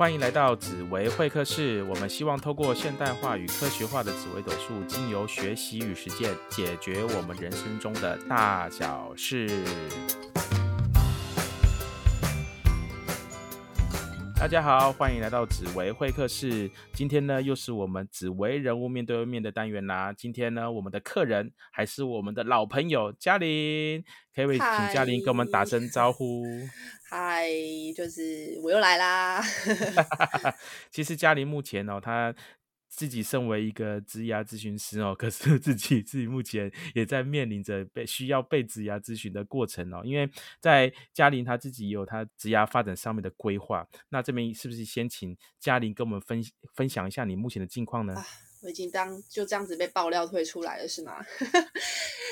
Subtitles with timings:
[0.00, 1.82] 欢迎来到紫薇会客室。
[1.82, 9.46] 我们希望透过现代化与科学化的紫薇斗数，经由学习与实践，解决我们人生中的大小事。
[14.40, 16.70] 大家好，欢迎来到紫薇会客室。
[16.94, 20.14] 今天呢，又是我们紫薇人物面对面的单元啦。
[20.14, 24.02] 今天呢，我们的客人还是我们的老朋友嘉玲，
[24.34, 26.42] 可以请嘉玲跟我们打声招呼。
[27.10, 27.50] 嗨，
[27.94, 29.42] 就是我又来啦。
[30.90, 32.34] 其实嘉玲目前哦，她。
[32.90, 46.42] 自己身为一个职涯咨询师哦，可是自己自己目前也在面临着被需要被职涯咨询的过程哦，因为在嘉玲她自己也有她职涯发展上面的规划，那这边是不是先请嘉玲跟我们分
[46.74, 48.14] 分享一下你目前的境况呢？
[48.60, 51.24] 我已经当就这样子被爆料退出来了，是吗？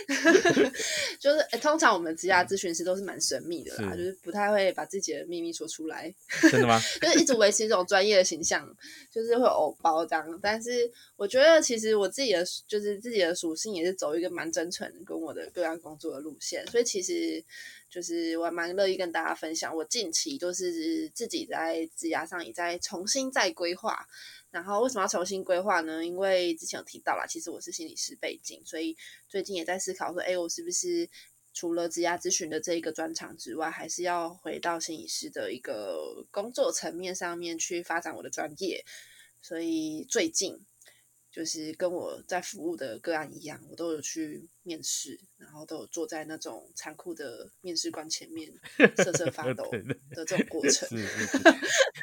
[1.18, 6.14] 就是通常我们职涯咨询师都是蛮神秘的啦，就是不太会把自己的秘密说出来。
[6.50, 6.78] 真的吗？
[7.00, 8.66] 就是一直维持一种专业的形象，
[9.10, 10.38] 就是会偶包这样。
[10.42, 17.42] 但是我觉得其实我自己的就是自己的属性也是走一个蛮真诚跟我的个案工作的路线，所以其实
[17.90, 24.06] 就是我还蛮乐意跟大家分享，我近期就是自己在职涯上也在重新再规划。
[24.50, 26.04] 然后为什么要重新规划呢？
[26.04, 28.96] 因为之前有提到啦，其实我是心理师背景，所以
[29.28, 31.08] 最近也在思考说，哎，我是不是
[31.52, 38.84] 除了职涯咨询的这一个专长之外，还是要回到心理师的一个工作层面上面去发展我的专业？
[39.42, 40.64] 所以最近。
[41.30, 48.50] 就是跟我在服务的个案一样，我都有去面试，然后都有坐在那种残酷的面试官前面
[48.96, 49.70] 瑟瑟发抖
[50.10, 50.88] 的这种过程。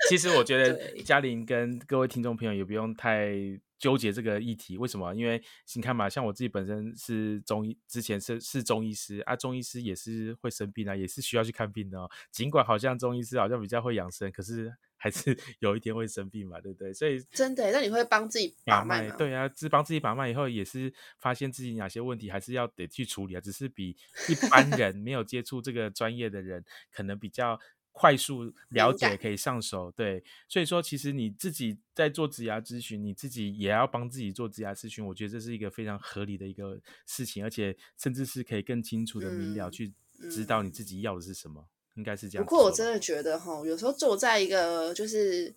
[0.09, 3.33] 其实我觉 得嘉玲跟各位听众朋友也不用太
[3.77, 4.77] 纠结这个议题。
[4.77, 5.13] 为什么？
[5.13, 5.41] 因为
[5.75, 12.09] 你看嘛，像我自己本身是中医，之前是是中医师啊，中医师也是会生病啊，也是需要去看病的哦。
[12.31, 14.73] 尽管好像中医师好像比较会养生，可是。
[14.97, 16.91] 还是 有一天会生病嘛，对不对？
[16.91, 19.15] 所以真的，那你会帮自己把脉吗？
[19.17, 23.41] 对啊，自帮自己把脉以后，也是发现自己哪些问题，还是要得去处理啊。
[23.41, 23.95] 只是比
[24.30, 27.59] 一般人没有接触这个专业的人，可能比较
[27.98, 29.89] 快速了解，可以上手。
[29.92, 39.94] 对，所以说其实你自己在做职涯咨询，你自己也要帮自己做职涯咨询，我觉得这是一个非常合理的一个事情，而且甚至是可以更清楚的明了去
[40.30, 41.66] 知道你自己要的是什么。
[41.95, 42.45] 应该是这样。
[42.45, 45.56] 不过我真的觉得哈，有时候坐在一个就是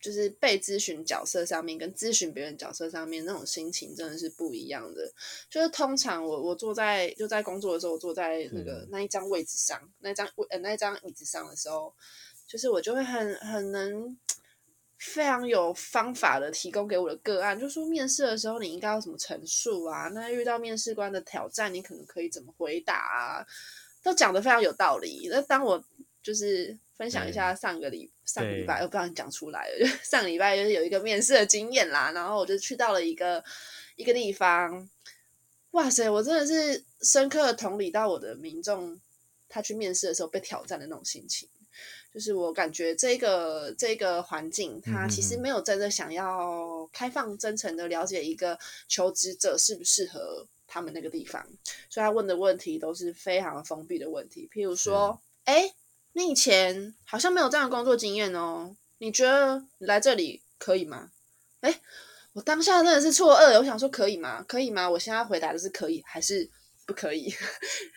[0.00, 5.12] 就是被咨询角色上面，跟咨询别人角色上面那种心情真的是不一样的。
[5.50, 11.92] 就是通常我我坐在就在工作的时候，我坐在那个那一张位置上，那张位呃那一张椅子上的时候，
[12.46, 14.16] 就是我就会很很能
[14.98, 20.08] 非常有方法的提供给我的个案，就说面试的时候你应该要怎么陈述啊？
[20.14, 23.46] 那遇到面试官的挑战，你可能可以怎么回答啊？
[24.00, 25.28] 都讲的非常有道理。
[25.30, 25.84] 那当我
[26.22, 29.78] 就是分享一下上个礼上个礼拜，我不知道你讲出来了。
[29.78, 33.42] 就 上个礼拜就是有一个面试的经验啦，然后我就去到了一个
[33.96, 34.88] 一个地方，
[35.72, 39.00] 哇塞，我真的是深刻的同理到我的民众
[39.48, 41.48] 他去面试的时候被挑战的那种心情。
[42.12, 48.58] 就是我感觉这个这个环境，他其实没有真的想要开放、真诚的了解一个
[48.88, 50.46] 求职者适不适合。
[50.70, 51.42] 他们那个地方，
[51.88, 54.46] 所以他问的问题都是非常封闭的问题。
[54.52, 55.72] 譬如说，哎，
[56.18, 61.12] 你以前好像没有这样的工作经验哦，你觉得来这里可以吗？
[61.60, 61.80] 哎，
[62.32, 64.44] 我当下真的是错愕，我想说可以吗？
[64.48, 64.90] 可以吗？
[64.90, 66.50] 我现在回答的是可以还是
[66.84, 67.32] 不可以？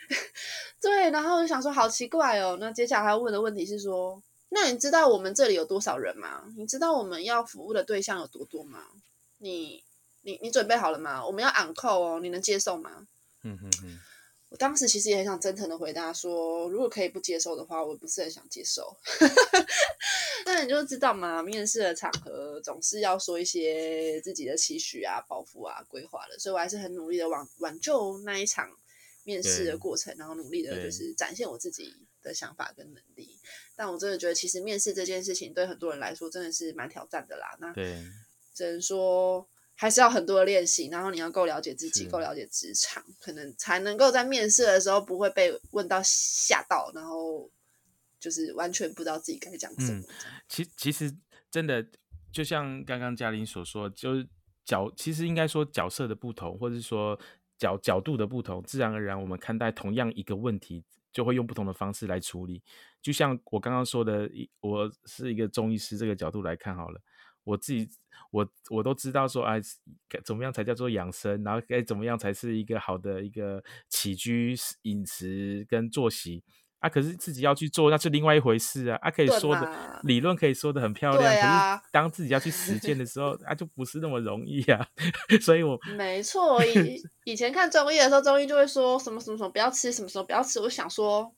[0.79, 2.57] 对，然后我就想说好奇怪哦。
[2.61, 6.43] 那接下来要问的问题是说，那你知道我们这里有多少人吗？
[6.55, 8.83] 你知道我们要服务的对象有多多吗？
[9.39, 9.83] 你？
[10.23, 11.25] 你你准备好了吗？
[11.25, 13.07] 我们要昂扣哦，你能接受吗？
[13.41, 13.99] 嗯哼哼，
[14.51, 18.97] 我当时其实也很想真诚的回答说，如果可以不接受的话，我不是很想接受。
[20.45, 28.69] 那你就知道嘛，面试的场合总是要说一些自己的期许啊、抱负啊、规划的，所以我还是很努力的挽挽救那一场
[29.23, 33.39] 面试的过程，然后努力的就是展现我自己的想法跟能力。
[33.78, 37.56] 但我真的觉得，其实面试这件事情对很多人来说真的是蛮挑战的啦。
[37.62, 37.74] 那
[38.53, 39.48] 只能说。
[39.75, 47.50] 还是要很多的练习，然后你要够了解自己，够了解职场，可能才能够在面试的时候不会被问到吓到，然后
[48.19, 50.03] 就是完全不知道自己该讲什么。
[50.47, 51.12] 其其实
[51.50, 51.83] 真的
[52.31, 54.27] 就像刚刚嘉玲所说，就是
[54.63, 57.19] 角其实应该说角色的不同，或者说
[57.57, 62.62] 角角度的不同，自然而然我们看待同样一个问题，就会用不同的方式来处理。
[63.01, 64.29] 就像我刚刚说的，
[64.59, 67.01] 我是一个中医师这个角度来看好了。
[67.43, 67.89] 我自己，
[68.31, 69.59] 我我都知道说，哎，
[70.23, 71.43] 怎么样才叫做养生？
[71.43, 76.43] 然后该怎么样才是一个好的一个起居饮食跟作息？
[76.79, 78.97] 啊，可是自己要去做，那是另外一回事啊。
[79.03, 84.88] 啊，可以说的理论可以说的很漂亮，可是当自己要去实践的时候，啊，就不是那么容易啊。
[85.41, 90.59] 所以我 没错，以以前看中医的时候，中医就会说什么什么什么不要吃，什么什么不要吃。
[90.59, 91.31] 我想说，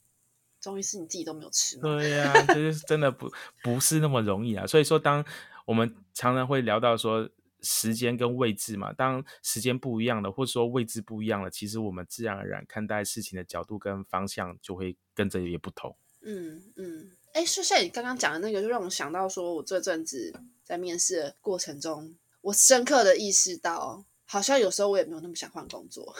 [0.62, 1.82] 中医是你自己都没有吃吗？
[1.84, 3.30] 对呀，就是真的不
[3.62, 4.66] 不是那么容易啊。
[4.66, 5.26] 所以说，当
[5.66, 7.30] 我们常常会聊到说。
[7.66, 15.96] 时间跟位置嘛，当时间不一样了，或者说位置不一样了，其实我们自然而然看待事情的角度跟方向就会跟着也不同。
[16.24, 26.14] 嗯嗯，哎，就像你刚刚讲的那个，就让我想到说，我这阵子在面试的过程中，我深刻的意识到，好像有时候我也没有那么想换工作。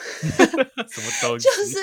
[0.88, 1.74] 什么都就是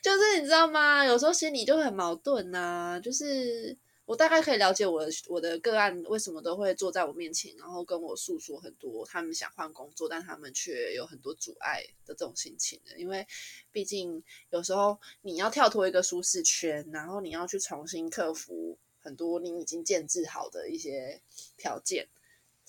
[0.00, 1.04] 就是你知道吗？
[1.04, 3.76] 有时候心里就很矛盾呐，就是。
[4.04, 12.98] 我大概可以了解我的我的个案为什么都会坐在我面前，然后跟我诉说很多他们想换工作，但他们却有很多阻碍的这种心情的。
[12.98, 13.26] 因为
[13.70, 21.22] 毕竟有时候你要跳脱一个舒适圈，然后你要去重新克服很多你已经建制好的一些
[21.56, 22.08] 条件。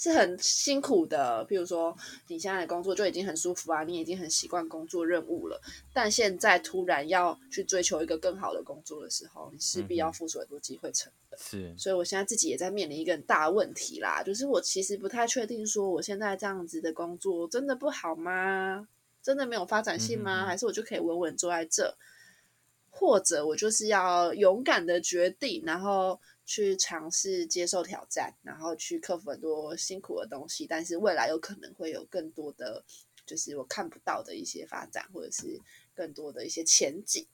[0.03, 1.95] 是很辛苦的，譬如说
[2.27, 5.61] 你现在的工作就已经很舒服啊，你已经很习惯工作任务了，
[5.93, 11.39] 但现在突然要去追求一个更好的工作的时候，你势必要付出很多机会成本。
[11.39, 18.85] 是，所以我现在自己也在面临一个很大问题啦，就是我其实不太确定说我现在这样子的工作真的不好吗？
[19.21, 20.45] 真的没有发展性吗？
[20.45, 21.95] 还是我就可以稳稳坐在这？
[22.93, 26.17] 或者我就是要勇敢的决定，然后。
[26.45, 32.83] 去尝试接受挑战，然后去克服很多辛苦的东西，但是未来有可能会有更多的，
[33.25, 35.57] 就是我看不到的一些发展，或者是
[35.93, 37.25] 更多的一些前景，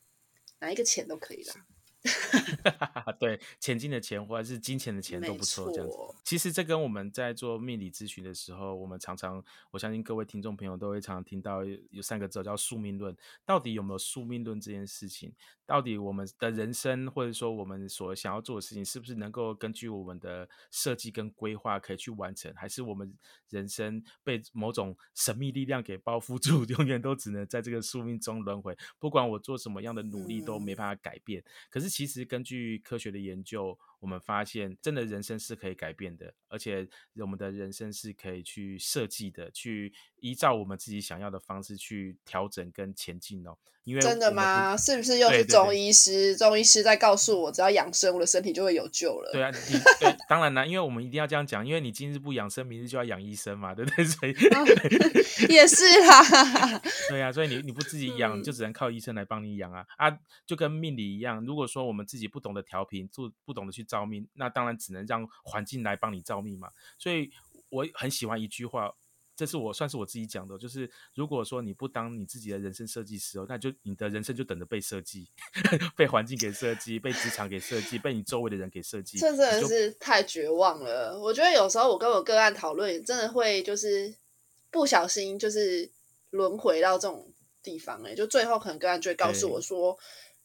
[0.60, 1.56] 哪一个钱都可以啦。
[3.20, 5.96] 对，前进的钱或者是金钱的钱都不错，这样子。
[6.24, 13.16] 其实这跟我们在做命理咨询的时候，我们常常，我相信各位听众朋友都会常常听到有三个字叫宿命论。
[13.46, 15.34] 到底有没有宿命论这件事情？
[15.70, 22.52] 到底我们的人生或者说我们所想要做的事情，是不是能够根据我们的设计跟规划可以去完成？
[22.56, 23.14] 还是我们
[23.50, 28.76] 人生被某种神秘力量给包覆住， 永远都只能在这个宿命中轮回？
[28.98, 31.44] 不管我做什么样的努力，都没办法改变。
[31.70, 31.88] 可是。
[32.00, 36.88] 其实根据科学的研究，我们发现真的人生是可以改变的，而且
[37.18, 43.58] 我们的人生是可以去设计的，去依照我们自己想要的方式去调整跟前进哦。
[43.86, 44.78] 因为真的吗？
[44.78, 46.36] 是不是又是中医师？
[46.36, 49.32] 中医师在告诉我，只要养生，我的身体就会有救了。
[49.34, 49.50] 对啊，
[50.00, 54.06] 对，当然啦，因为我们一定要这样讲，因为你今日不养生，明日就要养医生嘛，对不对？
[54.06, 54.36] 所以
[55.52, 56.80] 也是啦。
[57.10, 60.16] 对啊，所以你你不自己养，就只能靠医生来帮你养啊啊！
[60.46, 66.70] 就跟命理一样，如果说我们自己不懂得调频，做不懂得去造命，那当然只能让环境来帮你造命嘛。
[66.98, 67.30] 所以
[67.70, 68.94] 我很喜欢一句话。
[69.40, 75.30] 这是我算是我自己讲的，就是如果说你不当你自己的人生设计师哦，那就你的人生就等着被设计，
[75.96, 79.18] 被环境给设计，被职场给设计，被你周围的人给设计。
[79.18, 81.18] 这真的是太绝望了。
[81.18, 84.14] 我觉得有时候我跟我个案讨论，真的会就是
[84.70, 85.90] 不小心就是
[86.32, 87.34] 轮回到这种
[87.64, 89.98] 地方哎，就最后可能个案就会告诉我说，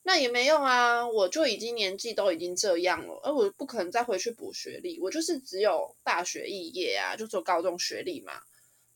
[0.06, 8.34] 那也没用啊，我就已经年纪都已经这样了，而我不可能再回去补学历，我就是只有大学肄业啊，就做高中学历嘛。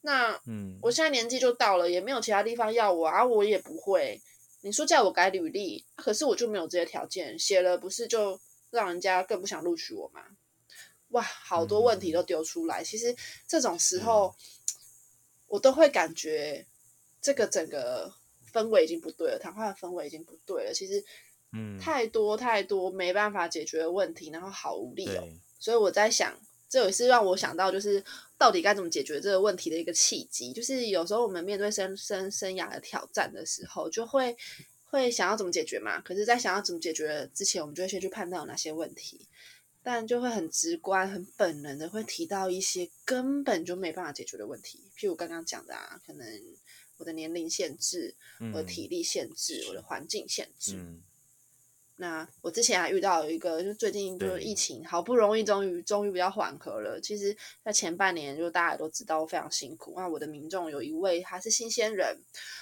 [0.03, 4.21] 那，嗯，我现在年纪就到了，也没有其他地方要我啊，我也不会。
[4.61, 8.39] 你说叫我改履历，可是我就没有这些条件，写了不是就
[8.71, 10.21] 让人家更不想录取我吗？
[11.09, 12.85] 哇，好多问题都丢出来。
[12.85, 14.35] 其实这种时候，
[15.47, 16.67] 我都会感觉
[17.23, 18.13] 这个整个
[18.59, 20.73] 氛围已经不对了，谈话的氛围已经不对了。
[20.75, 21.05] 其实，
[21.53, 25.29] 嗯，太多太多没办法解决的问题，然后好无力哦。
[25.59, 26.35] 所以我在想。
[26.71, 28.05] 这也是让我想到，就是
[28.37, 30.53] 到底该怎么解决这个问题的一个契机。
[30.53, 34.37] 就是有时候我们面对生生生涯的挑战的时候，就会
[34.85, 35.99] 会想要怎么解决嘛？
[36.03, 39.27] 可是，在想要怎么解决之前，我们就会先去判断有哪些问题，
[39.83, 44.91] 但就会很直观、很本能的会提到一些根本就没办法解决的问题。
[44.95, 46.27] 譬如刚刚讲的啊，可能
[46.99, 48.15] 我的年龄限制、
[48.53, 50.77] 我的体力限制、我的环境限制。
[52.01, 57.01] 那我之前还遇到有一个，就最近就是疫情，好不容易终于终于比较缓和了。
[57.01, 59.95] 其实，在前半年，就大家都知道非常辛苦。
[59.97, 62.17] 那我的民众有一位他是新鲜人，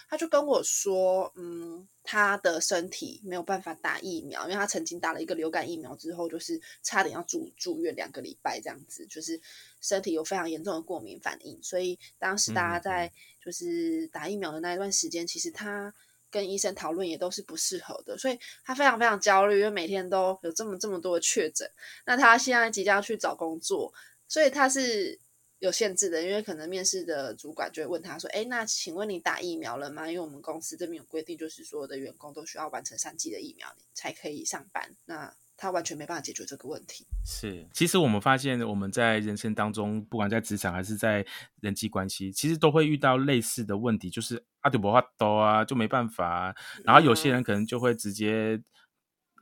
[0.08, 9.38] 他就跟我说，嗯，他的身体没有办法打疫苗，因为他曾经打了一个流感疫苗之后，就是差点要住住院两个礼拜这样子，就是
[9.82, 11.62] 身体有非常严重的过敏反应。
[11.62, 13.12] 所以当时大家在
[13.44, 15.92] 就是打疫苗的那一段时间，其实他。
[16.30, 21.70] 跟医生讨论也都是不适合的，所以他非常非常焦虑，因为每天都有这么这么多的确诊。
[22.04, 23.92] 那他现在即将去找工作，
[24.28, 25.18] 所以他是
[25.58, 30.06] 有限制的，因为可能面试的主管就会问他说：“哎，那请问你打疫苗了吗？
[30.08, 37.06] 因为我们公司这边有规定，就是所有的员工都需要完成三剂的疫苗才可以上班。”那他完全没办法解决这个问题。
[37.24, 41.24] 是，其实我们发现我们在人生当中，不管在职场还是在
[41.60, 46.54] 人际关系，其实都会遇到类似的问题，就是阿杜伯话多啊，就没办法。
[46.84, 48.60] 然后有些人可能就会直接。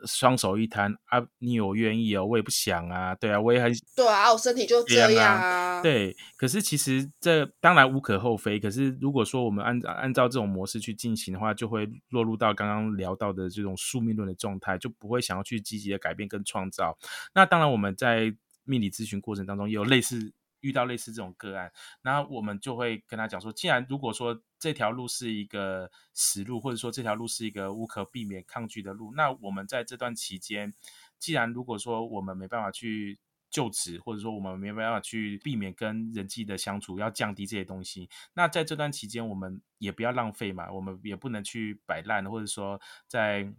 [0.06, 6.16] 双手一摊啊，你有愿意哦，我也不想啊，对啊，我也很对啊，我身体就这样啊，对。
[6.36, 16.96] 可是其实这当然无可厚非，可是如果说我们按照按照这种模式去进行的话，就会落入到刚刚聊到的这种宿命论的状态，就不会想要去积极的改变跟创造。
[17.34, 18.34] 那当然我们在
[18.64, 20.32] 命理咨询过程当中也有类似。
[20.60, 21.70] 遇到类似这种个案，
[22.00, 30.72] 那我们就会跟他讲说，既然如果说这条路是一个死路，或者说这条路是一个无可避免抗拒的路，那我们在这段期间，
[31.18, 33.18] 既然如果说我们没办法去
[33.50, 43.52] 就职，或者说我们没办法去避免跟人际的相处，要降低这些东西，那在这段期间，我们也不要浪费嘛，我们也不能去摆烂，或者说在。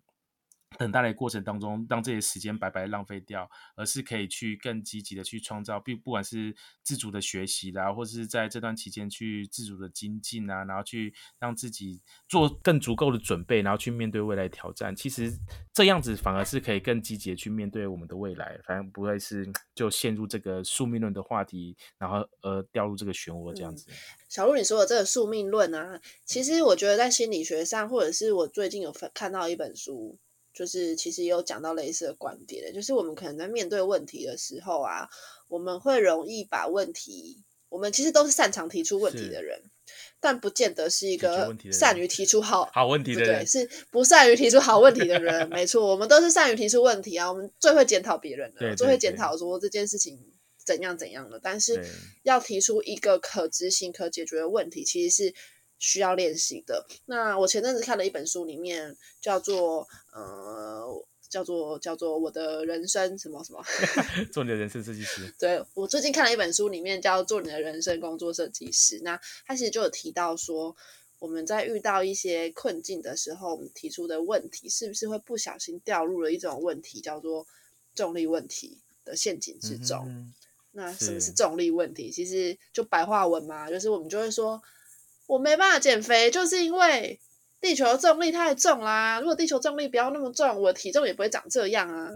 [0.77, 6.53] 等待的过程当中，让这些时间白白浪费掉，而是可以去更积极的去创造，并不管是
[6.83, 14.93] 自主的学习啦，或者是在这段期间去自主的精进啊，然后去让自己做更足够的准备，然后去面对未来挑战。
[14.93, 15.31] 其实
[15.71, 23.87] 这样子反而是可以更积极的去面对我们的未来，反正不会是就陷入这个宿命论的话题，然后呃掉入这个漩涡这样子。
[24.27, 30.19] 小鹿，你说的这个宿命论啊，其实我觉得在心理学上，或者是我最近有看到一本书。
[30.55, 35.09] 就是其实也有讲到类似的观点，就是我们可能在面对问题的时候啊，
[35.49, 39.61] 我们会容易把问题，我们其实都是擅长提出问题的人，
[40.21, 45.49] 但不见得是一个善于提出好好问题的人，是不善于提出好问题的人。
[45.49, 50.17] 没错，我们都是善于提出问题啊，我们最会检讨别人的，最会检讨说这件事情
[50.65, 51.37] 怎样怎样的。
[51.43, 51.83] 但是
[52.23, 55.35] 要提出一个可执行、可解决的问题，其实是。
[55.85, 56.83] 需要练习的。
[57.05, 63.63] 那我前阵子看了一本书，里面叫做呃，叫做叫做我的人生什么什么，
[64.33, 65.31] 做你的人生设计师。
[65.37, 68.99] 对我最近看了一本书，里面叫做你的人生工作设计师。
[69.03, 70.75] 那他其实就有提到说，
[71.19, 77.45] 我们在遇到一些困境的时候，我们提出的问题是不是会不小心掉入了一种问题，叫做
[77.93, 80.33] 重力问题的陷阱之中？
[80.71, 82.09] 那什么是重力问题？
[82.11, 84.59] 其实就白话文嘛，就是我们就会说。
[85.27, 87.19] 我没办法减肥，就是因为
[87.61, 89.19] 地球重力太重啦。
[89.19, 92.11] 如果地球重力不要那么重，我的体重也不会长这样啊。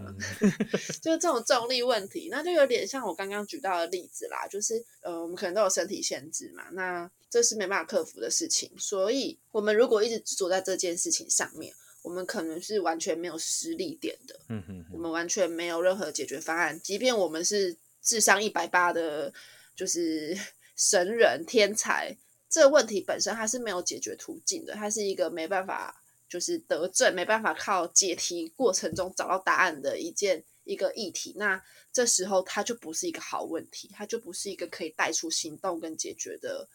[1.01, 4.47] 就是这种重力问题，那就有点像我刚刚举到的例子啦。
[4.47, 8.71] 就是呃，我们可能都有身体限制嘛，那这是没办法克服的事情。
[8.77, 11.73] 所以，我们如果一直执着在这件事情上面，
[12.03, 14.39] 我们可能是完全没有实力点的。
[14.49, 19.33] 嗯哼，我们完全没有任何解决方案，即便我们是智商一百八的，
[19.75, 20.37] 就是
[20.77, 22.15] 神人天才。
[22.50, 31.34] 这个问题本身它是没有解决途径的，它是一个没办法就是得证、没办法靠解题过程中找到答案的一件一个议题。
[31.38, 36.68] 那这时候它就不是一个好问题，它就不是一个可以带出行动跟解决的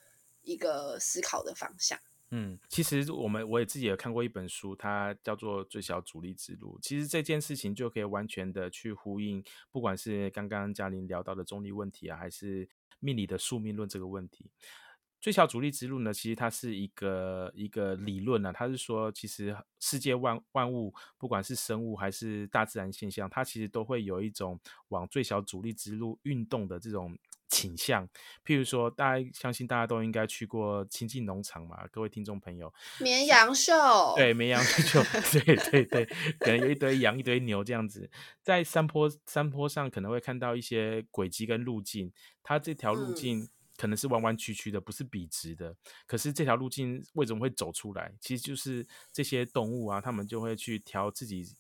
[0.43, 1.99] 一个思考的方向。
[2.31, 6.77] 嗯，其实我们我也自己也看过一本书，它叫做《最小阻力之路》。
[6.83, 14.51] 其实这件事情就可以完全的去呼应，不管是刚刚嘉玲聊到的中立问题啊，还是命理的宿命论这个问题。
[15.25, 18.53] 最小阻力之路呢，其实它是一个一个理论呢。
[18.53, 27.17] 它是说，其实世界万万物，不管是生物还是大自然现象，它其实都会有一种往最小阻力之路运动的这种
[27.49, 28.07] 倾向。
[28.45, 33.73] 譬如说，大家相信大家都应该去过亲近农场嘛，各位听众朋友，绵羊秀，
[34.17, 35.03] 对，绵羊秀，
[35.33, 36.05] 对对对，
[36.39, 38.11] 可能有一堆羊、一堆牛这样子，
[38.43, 42.13] 在山坡山坡上可能会看到一些轨迹跟路径，
[42.43, 43.49] 它这条路径。
[43.77, 45.75] 可能是弯弯曲曲的，不是笔直的。
[46.07, 48.13] 可是这条路径为什么会走出来？
[48.21, 51.55] 其实就是这些动物啊，它们就会去挑自己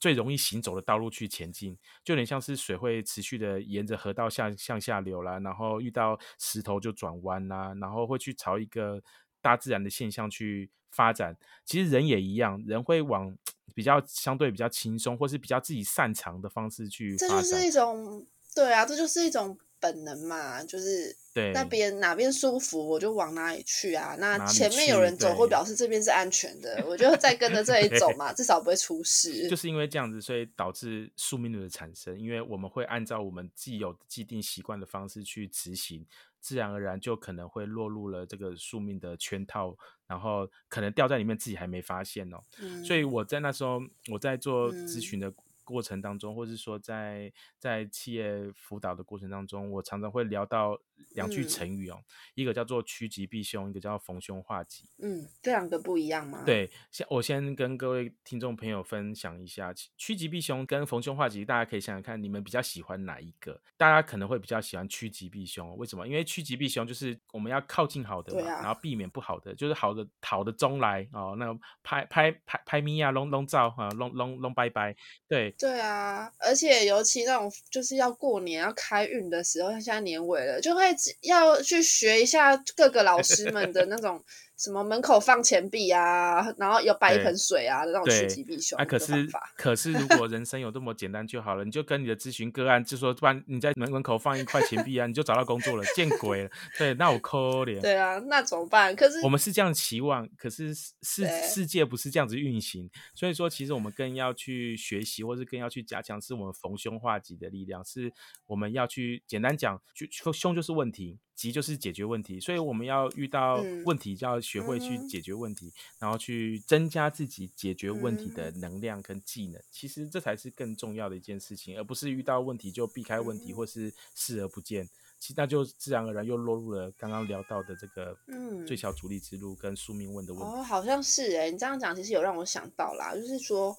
[0.00, 9.00] 最容易行走的道路去前进，就有点像是水会持续的沿着河道向向下流啦，然后遇到石头就转弯啦，然后会去朝一个
[9.40, 11.36] 大自然的现象去发展。
[11.64, 13.36] 其实人也一样，人会往
[13.74, 17.16] 比较相对比较轻松，或是比较自己擅长的方式去。
[17.16, 19.56] 这就是一种对啊，这就是一种。
[19.84, 21.14] 本能嘛，就是
[21.52, 24.16] 那边哪边舒服，我就往哪里去啊。
[24.18, 29.46] 那前面有人走，会表示这边是安全的，我就再跟着这里走嘛，至少不会出事。
[29.46, 32.18] 就是因为这样子，所以导致宿命论的产生。
[32.18, 36.06] 因为我们会按照我们既有既定习惯的方式去执行，
[36.40, 39.76] 自然而然就可能会落入了这个宿命的圈套，
[40.06, 42.38] 然后可能掉在里面，自己还没发现哦。
[42.82, 43.78] 所以我在那时候，
[44.10, 45.30] 我在做咨询的。
[45.64, 50.78] 过程当中，或者是说在在企业辅导的过程当中，我常常会聊到
[51.10, 52.02] 两句成语哦，
[52.34, 54.84] 一个叫做趋吉避凶，一个叫逢凶化吉。
[54.98, 56.42] 嗯，这两个不一样吗？
[56.44, 63.60] 对，先我先跟各位听众朋友分享一下趋吉避凶跟逢凶化吉，大家可以想想看，你们比较喜欢哪一个？
[63.76, 66.06] 大家可能会比较喜欢趋吉避凶，为什么？
[66.06, 74.94] 因为趋吉避凶就是我们要靠近好的嘛，然后避免不好的，就是好的好的中来哦，那拍拍拍拍咪呀，隆隆照啊，隆隆隆拜拜，
[75.28, 75.52] 对。
[75.56, 80.83] 对啊，而且尤其那种就是要过年要开运的时候，像现在年尾了，就会
[81.22, 84.24] 要去学一下各个老师们的那种。
[84.56, 88.78] 什么门口放钱币啊，然后要摆一盆水啊，那种趋吉避凶。
[88.78, 96.50] 哎，可是可是，如果人生有这么简单就好了，你就跟你的咨询个案就说，不然你在门门口放一块钱币啊，你就找到工作了，见鬼了。
[96.78, 97.80] 对，那我可怜。
[97.80, 98.94] 对啊，那怎么办？
[98.94, 108.12] 可是我们是这样期望，可是世世界不是这样子运行，所以说其实我们更要去学习，或是更要去加强，是我们逢凶化吉的力量，是
[108.46, 111.18] 我们要去简单讲，就凶就是问题。
[111.34, 119.60] 急就是解决问题，所以我们要遇到问题就要学会去解决问题，然后去增加自己解决问题的能量跟技能。
[119.70, 124.88] 其实这才是更重要的一件事情，而不是遇到问题就避开问题或是视而不见。
[125.18, 130.48] 其实那就自然而然又落入了刚刚聊到的这个嗯最小阻力之路跟宿命问的问题。
[130.48, 133.76] 哦，好像是哎，你这样讲其实有让我想到啦，就是说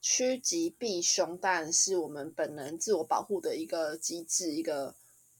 [0.00, 4.94] 趋吉避凶，当然是我们本能自我保护的一个机制，一个。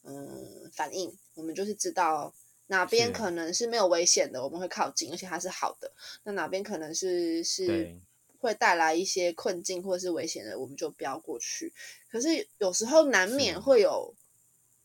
[0.05, 2.33] 嗯，反应我们就是知道
[2.69, 5.91] 哪边可能是没有危险的，我们会靠近，而且它是好的。
[6.25, 7.95] 那哪边可能是是
[8.39, 11.73] 会带来一些困境或者是危险的，我们就不要过去。
[12.11, 14.15] 可是有时候难免会有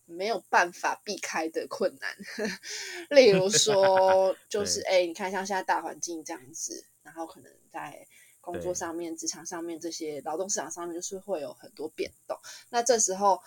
[0.06, 2.16] 没有办法避开的困难，
[3.10, 8.08] 例如说， 就是哎，你看像现在大环境这样子，然后可能在
[8.42, 12.38] 工作上面、职场上面这些劳动市场上面，就是会有很多变动。
[12.70, 13.42] 那这时候。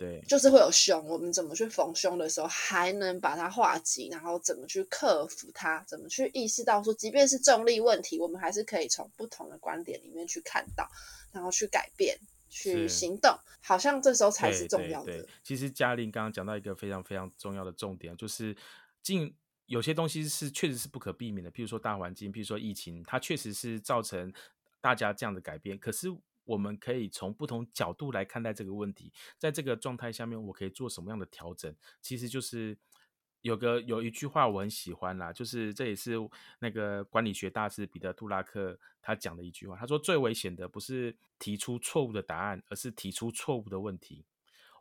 [0.00, 10.88] 对，就是会有凶，我们怎么去逢凶的时候，还能把它化吉，然后怎么去克服它，怎么去意识到说，即便是重力问题，我们还是可以从不同的观点里面去看到，
[11.32, 15.28] 然后去改变，去行动，好像这时候才是重要的。
[15.42, 18.56] 其实嘉玲刚刚讲到一个非常非常重要的重点，就是
[19.02, 19.30] 进
[19.66, 24.32] 有些东西是确实是不可避免的，譬如说大环境，譬如说疫情，它确实是造成
[24.80, 26.08] 大家这样的改变，可是。
[26.50, 31.72] 我们可以从不同角度来看待这个问题，在这个状态下面，我可以做什么样的调整？
[32.02, 32.76] 其实就是
[33.42, 36.16] 有个有一句话我很喜欢啦，就是这也是
[36.58, 44.24] 那个管理学大师彼得·杜拉克他讲的一句话，他说：“最危险的不是提出错误的答案，而是提出错误的问题。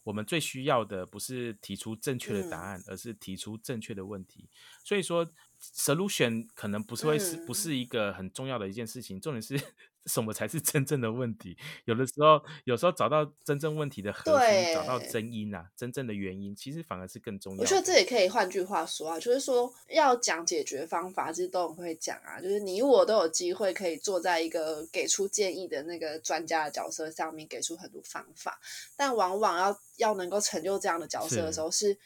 [0.04, 4.50] 我们最需要的不是提出正确的答案，而是提出正确的问题。”
[4.84, 9.60] 所以说，solution 可能不是会是不是一个很重要的一件事情，重点是。
[10.06, 11.58] 什么才是真正的问题？
[11.86, 17.62] 有的时候，有时候找到真正问题的核心，找到真因啊，真正的原因，其实反而是更重要。
[17.62, 22.42] 我觉得这也可以换句话说啊，就是说要讲解决方法，其实都很会讲啊。
[22.42, 28.60] 就是你我都有机会可以坐在一个给出建议的那个专家的角色上面，给出很多方法。
[28.96, 31.98] 但往往要要能够成就这样的角色的时候，是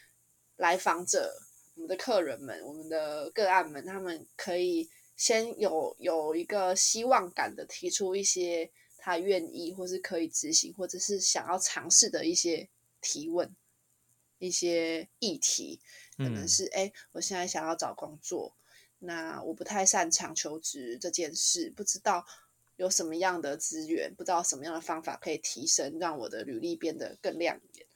[0.56, 1.32] 来访者、
[1.76, 4.90] 我们的客人们、我们的个案们，他们可以。
[5.16, 12.68] 先有有一个希望感的提出一些他愿意或是可以执行或者是想要尝试的一些
[13.00, 13.54] 提问，
[14.38, 15.78] 一些议题，
[16.16, 18.56] 可能是哎，我现在想要找工作，
[18.98, 22.26] 那我不太擅长求职这件事，不知道
[22.76, 27.86] 有什么样的资源，不知道什么样的方法可以提升，让我的履历变得更亮眼，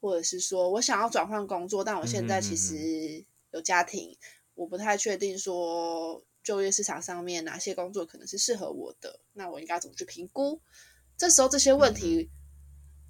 [0.00, 4.18] 或者是说我想要转换工作，但我现在其实有家庭，
[4.54, 6.25] 我不太确定说。
[6.46, 9.18] 就业市场上面哪些工作可能是适合我的？
[9.32, 10.60] 那我应该怎么去评估？
[11.16, 12.30] 这时候这些问题，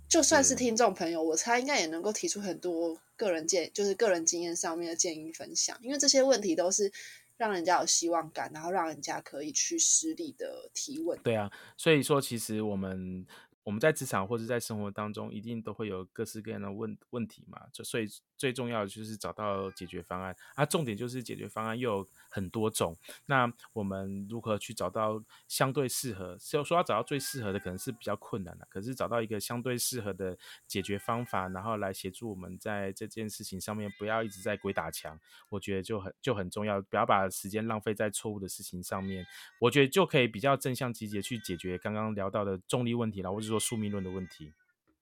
[0.09, 5.79] 就算是听众朋友，我猜应该也能够提出很多个人建，就是个人经验上面的建议分享。
[5.83, 6.91] 因为这些问题都是
[7.37, 11.21] 让人家有希望感，然后让人家可以去实力的提问。
[11.23, 13.27] 对啊，所以说其实我们。
[13.67, 20.37] 我们在职场或者在生活当中，一定都会有各式各样的问问题嘛，就所以最重要的就是找到解决方案。
[20.55, 26.39] 啊，重点就是解决方案又有很多种，那我们如何去找到相对适合？
[26.39, 28.65] 就说要找到最适合的，可能是比较困难的。
[28.71, 36.81] 可是找到一个相对适合的解决方法，然后来协助我们在这件事情上面，不要一直在鬼打墙，我觉得就很就很重要。
[36.83, 39.27] 不要把时间浪费在错误的事情上面，
[39.59, 43.56] 我觉得就可以比较正向积极去解决刚刚聊到的重力问题了，或者说。
[43.59, 44.53] 宿命论的问题。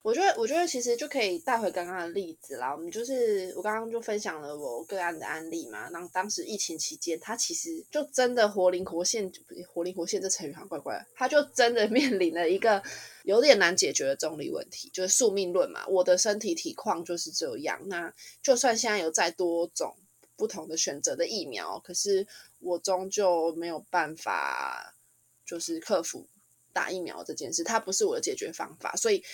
[0.03, 2.71] 我觉得，我觉得其实就可以带回刚刚的例子啦。
[2.71, 5.89] 我们就是我刚刚就分享了我个案的案例嘛。
[5.89, 9.33] 然后当时疫情期间，他其实就真的活灵活现，
[9.67, 11.03] 活灵活现这成语好怪怪。
[11.15, 12.83] 他就真的 面临了一个
[13.23, 15.87] 有点难解决的重力问题，就是宿命论嘛。
[15.87, 17.81] 我的身体体况就是这样。
[17.89, 18.13] 那
[18.43, 19.97] 就算现在有再多种
[20.37, 22.27] 不同的选择的疫苗，可是
[22.61, 24.95] 我终究没有办法，
[25.47, 26.27] 就是克服
[26.75, 27.65] 打疫苗这件事。
[27.65, 29.25] 它不是我的解决方法，所以。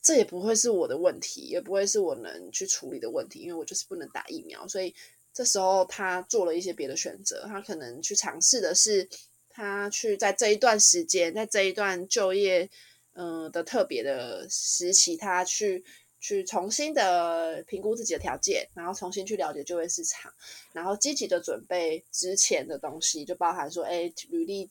[0.00, 4.66] 这也不会是我的问题，也不会是我能去处理的问题，因为我就是不能打疫苗。
[4.66, 4.94] 所以
[5.34, 9.06] 这时候他做了一些别的选择，他可能去尝试的是，
[9.50, 12.70] 他去在这一段时间，在这一段就业，
[13.14, 15.84] 嗯的特别的时期，他去
[16.20, 20.32] 去重新的评估自己的条件，然后重新去了解就业市场，
[20.72, 24.70] 然后积极的准备之前的东西，就包含说，哎，履历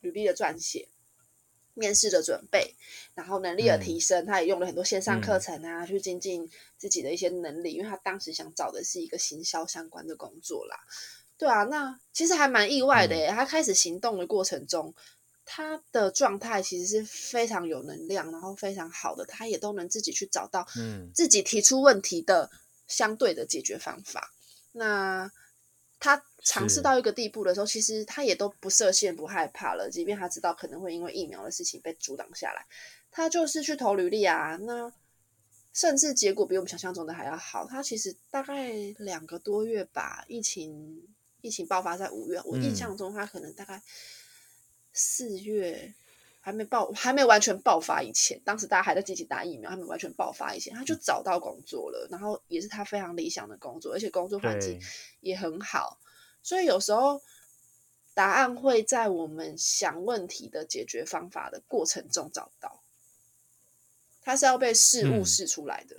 [0.00, 0.88] 履历的撰写。
[1.74, 2.74] 面试的准备，
[3.14, 7.72] 然后能力的提升，他也用了很多线上课程啊，去精进自己的一些能力。
[7.72, 10.76] 因为他当时想找的是一个行销相关的工作啦。
[11.38, 13.28] 对啊，那其实还蛮意外的耶。
[13.28, 14.94] 他开始行动的过程中，
[15.44, 22.50] 他的状态其实是非常有能量，然后非常好的，他也都能自己去找到，嗯，自己提出问题的
[22.86, 24.32] 相对的解决方法。
[24.72, 25.30] 那
[25.98, 26.24] 他。
[26.42, 29.90] 尝试到一个地步的时候，其实他也都不设限、不害怕了。
[29.90, 32.66] 即便他知道可能会因为疫苗的事情被阻挡下来，
[33.10, 34.56] 他就是去投履历啊。
[34.62, 34.92] 那
[35.72, 37.66] 甚至结果比我们想象中的还要好。
[37.66, 41.06] 他其实大概两个多月吧，疫情
[41.42, 43.82] 疫情爆发在五月，我印象中他可能大概
[44.92, 45.94] 四月
[46.40, 52.08] 还没爆、还没完全爆发以前，当时大家还在积极打疫苗，还没完全爆发以前，他就找到工作了。
[52.10, 54.80] 然后也是他非常理想的工作，而且工作环境
[55.20, 55.98] 也很好。
[56.42, 57.22] 所以有时候
[58.14, 62.82] 答案会在我们想问题的解决方法的过程中找到，
[64.22, 65.96] 它是要被事物试出来的。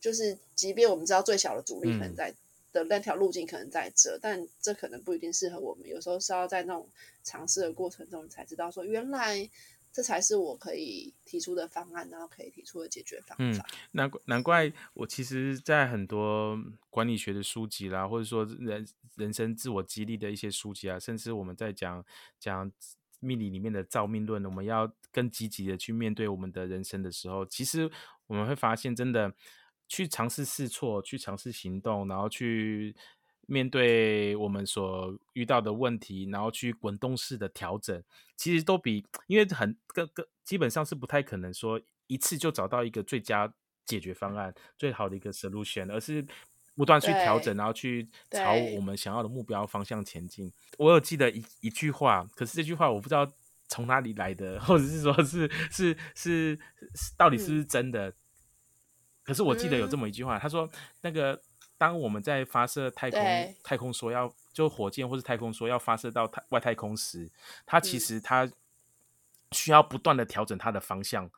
[0.00, 2.34] 就是即便我们知道最小的阻力可能在
[2.74, 5.88] 的那条路径可能在这，但这可能不一定适合我们。
[5.88, 6.86] 有时候是要在那种
[7.22, 9.48] 尝试的过程中，你才知道说原来。
[9.96, 13.64] 这才是我可以提出的方案，然后可以提出的解决方法。
[13.64, 16.58] 嗯，难怪难怪我其实，在很多
[16.90, 18.84] 管理学的书籍啦，或者说人
[19.14, 22.04] 人生自我激励的一些书籍啊，甚至我们在讲
[22.40, 22.68] 讲
[23.20, 27.88] 命理里面的造命论，我们要更积极的去面对我们的人生的时候，其实
[28.26, 29.32] 我们会发现，真的
[29.88, 32.94] 去尝试试错，去尝试行动，然后去。
[33.46, 38.02] 面对我们所遇到的问题，然后去滚动式的调整，
[38.38, 43.52] 其实都比因为很个个基本上是不太可能说一次就找到一个最佳
[43.84, 46.26] 解决方案、最好的一个 solution，而是
[46.74, 50.50] 不断去调整，然后去朝我们想要的目标方向前进。
[50.78, 53.30] 我有记得一一句话，可是这句话我不知道
[53.68, 56.58] 从哪里来的，或者是说是是是
[57.18, 58.10] 到底是不是真的？
[59.24, 61.40] 可是我记得有这么一句话，他说那个。
[61.76, 67.28] 当我们在发射太空太空说要就火箭或是太空说要发射到太外太空时，
[67.66, 68.48] 它其实它
[69.50, 71.28] 需要不断的调整它的方向，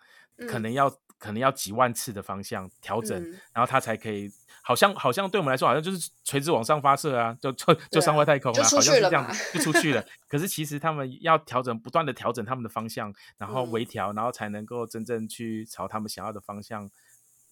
[0.46, 3.18] 可能要可能要几万次的方向调整，
[3.54, 4.30] 然后它才可以。
[4.62, 10.04] 好像好像对我们来说，好像就是垂直往上发射啊，就就就上外太空啊，好像是这样就出去了。
[10.28, 16.90] 可是其实他们要调整，不断的调整他们的方向，然后微调，然后才能够真正去朝他们想要的方向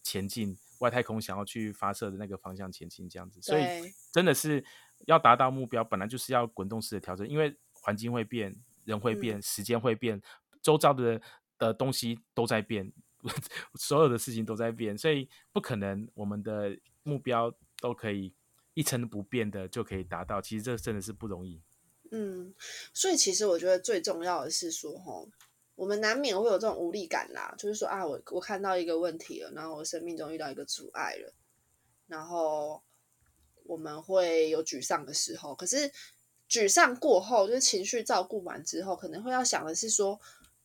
[0.05, 0.57] 前进。
[0.81, 3.63] 外太空想要去发射的那个方向前进，这样子，所以
[4.13, 4.63] 真的是
[5.07, 10.21] 要达到目标，本来就是要滚动式的调整，因为环境会变，人会变，时间会变，
[10.61, 11.23] 周遭的
[11.57, 12.93] 的东西都在变，
[13.79, 18.35] 所有的事情都在变，所以不可能我们的目标都可以
[18.75, 21.63] 一成不变的就可以达到，其实这真的是不容易。
[22.11, 22.53] 嗯，
[22.93, 25.25] 所以其实我觉得最重要的是说，哈。
[25.77, 31.33] 我们难免会有这种无力感啦，就是说啊，我我看到一个问题了，然后我生命中遇到一个阻碍了，
[32.07, 32.83] 然后
[33.65, 35.55] 我们会有沮丧的时候。
[35.55, 35.91] 可是
[36.49, 40.21] 沮丧过后，就是情绪照顾完之后，可能会要想的是说，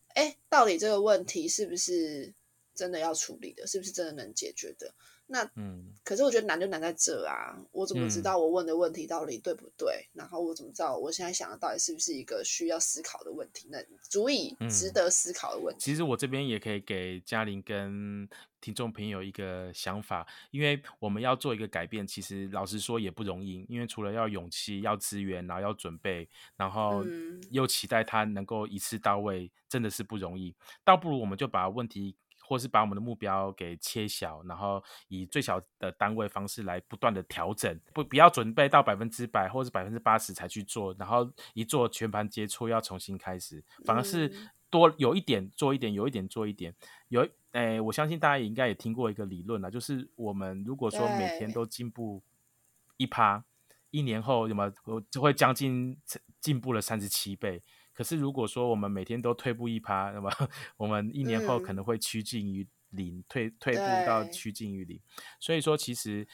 [0.10, 2.34] 哎，到底这个问题是不是
[2.76, 4.94] 真的要处理的，是不是真的能解决的？
[5.32, 7.56] 那嗯，可是我觉得难就难在这啊！
[7.72, 10.10] 我怎么知道我问的问题到底对不对？
[10.12, 13.68] 然后我怎么知道我现在想的到底是不是一个需要思考的问题？
[13.70, 13.78] 那
[14.10, 15.80] 足以值得思考的问题。
[15.80, 18.28] 其实我这边也可以给嘉玲跟
[18.60, 23.64] 听众朋友一个想法，因为我们要做一个改变，其实老实说也不容易。
[23.70, 27.06] 因为除了要勇气、要资源，然后要准备，然后
[27.52, 30.56] 又期待他能够一次到位，真的是不容易。
[30.84, 32.16] 倒不如我们就把问题。
[32.50, 44.34] 或是把我们的目标给切小，然后以最小的单位方式来不断的调整，不不要准备到百分之百或是百分之八十才去做，然后一做全盘接触要重新开始，反而是
[44.72, 46.74] 多有一点做一点，有一点做一点。
[47.10, 52.24] 有诶，我相信大家也应该也听过一个理论啦，就是我们如果说每天都进步
[52.98, 53.44] 一趴，
[53.92, 55.96] 一年后有没有就会将近
[56.42, 57.62] 进步了三十七倍。
[58.00, 60.32] 可是如果说我们每天都退步一趴，那么
[60.78, 64.98] 我们一年后可能会趋近于零，退退步到趋近于零。
[65.38, 66.26] 所以说，其实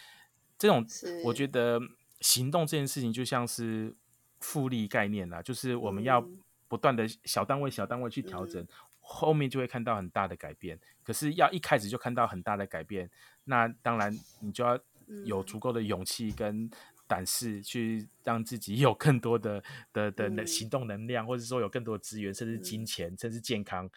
[0.60, 0.86] 这种
[1.23, 1.80] 我觉得
[2.21, 3.95] 行动这件事情就像是
[4.39, 6.23] 复利概念啦，就是我们要。
[6.67, 8.67] 不断的小单位、小单位去调整，
[8.99, 10.78] 后面就会看到很大的改变。
[11.04, 13.08] 可是要一开始就看到很大的改变，
[13.43, 14.78] 那当然你就要
[15.25, 16.69] 有足够的勇气跟
[17.08, 19.63] 胆识，去让自己有更多的
[19.94, 23.89] 的的能行动能量，或者说有更多的资源，甚至金钱，甚至健康，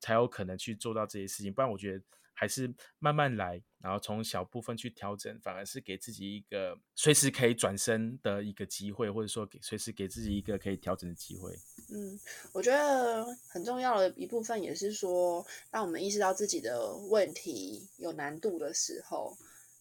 [0.00, 1.52] 才有可能去做到这些事情。
[1.52, 2.02] 不然，我觉得。
[2.34, 11.56] 还是慢慢来，然后从小部分去调整，反而是给自己一个随时可以转身的一个机会，或者说给随时给自己一个可以调整的机会。
[11.90, 12.18] 嗯，
[12.52, 19.36] 我觉得很重要的一部分也是说，当我们意识到自己的问题有难度的时候，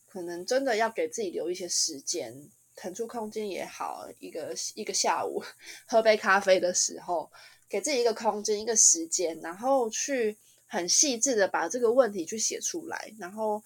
[0.07, 2.47] 可能真的要给自己留一些时间，
[2.81, 5.43] 腾出空间也好，一个一个下午
[5.85, 7.31] 喝杯咖啡的时候，
[7.69, 10.37] 给自己一个空间、一个时间，然后去。
[10.73, 13.61] 很细致的把这个问题去写出来，然后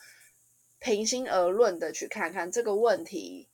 [0.79, 3.47] 平心而论的去看看这个问题，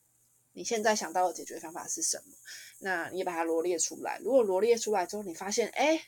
[0.54, 2.32] 你现在想到的解决方法是什么？
[2.78, 4.18] 那你把它罗列出来。
[4.24, 6.02] 如果罗列出来之后，你发现，哎，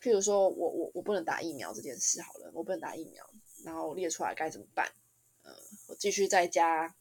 [0.00, 3.28] 譬如说我我我不能打疫苗这件事，好了，我不能打疫苗，
[3.64, 4.88] 然后列出来该怎么办？
[5.42, 5.52] 呃，
[5.88, 6.94] 我继续在家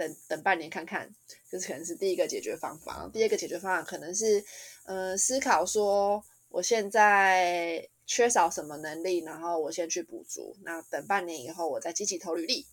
[0.00, 1.14] 等等半年看看，
[1.50, 3.10] 这是可能是第一个解决方法。
[3.12, 4.42] 第二个解决方法可能是，
[4.84, 7.86] 呃，思考说我现在。
[8.12, 10.56] 缺少什么能力，然后我先去补足。
[10.64, 12.66] 那等半年以后，我再积极投履历，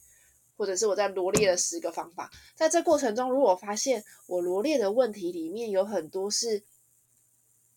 [0.58, 2.32] 或者是我在罗列了十个方法。
[2.56, 6.64] 在这过程中，如果发现我罗列的问题里面有很多是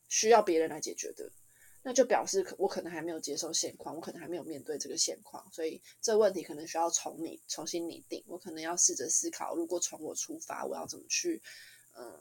[0.09, 1.31] 需要别人来解决的，
[1.83, 8.23] 那就表示我可能还没有接受现况，我可能还没有面对这个现况，所以这问题可能需要从你、重新拟定。
[8.27, 11.41] 我可能要试着思考，如果从我出发，我要怎么去，
[11.97, 12.19] 嗯。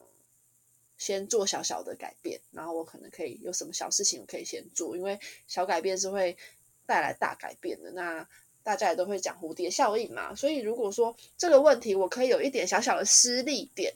[1.01, 5.17] 先做小小的改变，然后我可能可以有什么小事情我可以先做，因为
[5.47, 6.37] 小改变是会
[6.85, 7.89] 带来大改变的。
[7.91, 8.27] 那
[8.63, 13.95] 大家也都会讲蝴蝶效应嘛，所以如果说这个问题我可以有一点小小的失利点，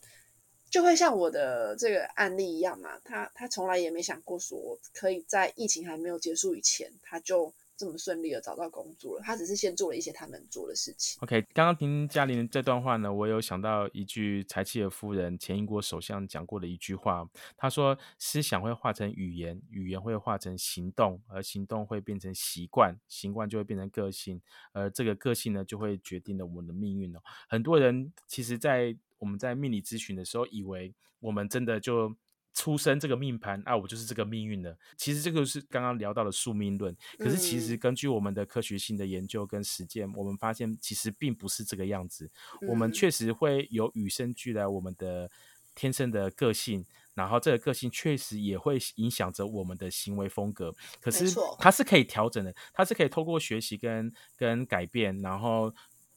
[0.74, 4.58] 就会像我的这个案例一样嘛，他他从来也没想过说
[4.92, 7.54] 可以在疫情还没有结束以前，他就。
[7.76, 11.18] 这么顺利的找到工作了，他只是先做了一些他能做的事情。
[11.24, 24.40] OK，刚刚听嘉玲这段话呢，我有想到一句柴契尔夫人前英国首相讲过的一句话，他说：“思想会化成语言，语言会化成行动，而行动会变成习惯，习惯就会变成个性，
[24.72, 32.14] 而这个个性呢，就会决定了我们的命运哦。”很多人其实，在我们在命理咨询的时候，以为我们真的就。
[32.56, 34.78] 出生这个命盘啊，我就是这个命运的。
[34.96, 42.30] 其实这个是刚刚聊到的宿命论，可是其实根据我们的科学性的研究跟实践，我们发现其实并不是这个样子。
[42.68, 45.32] 我们确实会有与生俱来我们的
[45.74, 50.72] 天生的个性，然后这个个性确实也会影响着我们的行为风格。
[51.02, 55.74] 可是它是可以调整的，它是可以透过学习跟跟改变，然后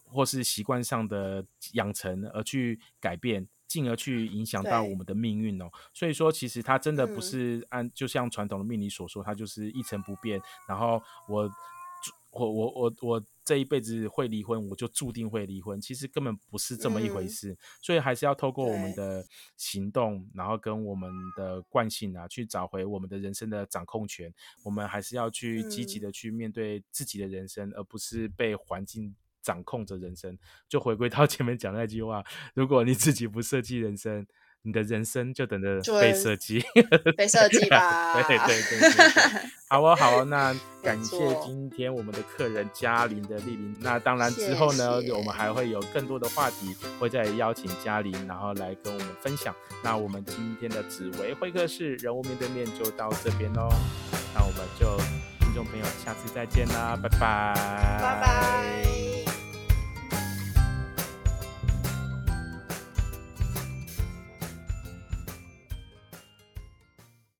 [0.06, 3.46] 或是习惯上的养成而去改变。
[3.68, 10.40] 进而去影响到我们的命运哦，所以说其实它真的不是按就像传统的命理所说，它就是一成不变。
[10.68, 11.50] 然后我
[12.30, 15.80] 我我我我这一辈子会离婚，我就注定会离婚。
[15.80, 24.32] 其实根本不是这么一回事，所以还是要透过我们的行动，然后跟我们的惯性啊，去找回我们的人生的掌控权。
[24.62, 29.16] 我们还是要去积极的去面对自己的人生，而不是被环境。
[29.46, 30.36] 掌控着人生，
[30.68, 34.26] 就回归到 前面讲那句话：如果你自己不设计人生，
[34.62, 36.60] 你的人生就等着被设计，
[37.16, 38.14] 被设计吧。
[38.26, 43.76] 对对对对，好哦好哦，那 感谢今天我们的客人嘉玲的莅临。
[43.78, 49.54] 那当然之后呢，我们还会有更多的话题，会再邀请嘉玲，然后来跟我们分享。
[49.84, 53.68] 那我们今天的紫薇会客室人物面对面就到这边喽。
[54.34, 54.96] 那我们就
[55.38, 57.54] 听众朋友下次再见啦，拜拜，
[58.00, 58.95] 拜拜。